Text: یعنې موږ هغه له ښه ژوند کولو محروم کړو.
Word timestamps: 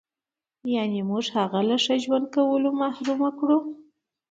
یعنې 0.75 0.99
موږ 1.09 1.25
هغه 1.37 1.59
له 1.69 1.75
ښه 1.83 1.95
ژوند 2.03 2.25
کولو 2.35 2.69
محروم 2.81 3.21
کړو. 3.39 3.59